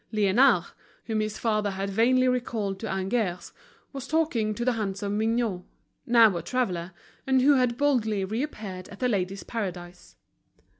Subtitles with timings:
[0.11, 0.65] Liénard,
[1.03, 3.53] whom his father had vainly recalled to Angers,
[3.93, 5.61] was talking to the handsome Mignot,
[6.07, 6.91] now a traveler,
[7.27, 10.15] and who had boldly reappeared at The Ladies' Paradise.